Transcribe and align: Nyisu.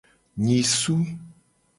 Nyisu. 0.43 0.95